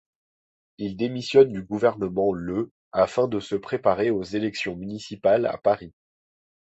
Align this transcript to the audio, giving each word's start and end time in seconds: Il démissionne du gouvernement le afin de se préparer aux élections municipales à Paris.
Il 0.79 0.97
démissionne 0.97 1.51
du 1.53 1.61
gouvernement 1.61 2.33
le 2.33 2.71
afin 2.91 3.27
de 3.27 3.39
se 3.39 3.53
préparer 3.53 4.09
aux 4.09 4.23
élections 4.23 4.75
municipales 4.75 5.45
à 5.45 5.59
Paris. 5.59 5.93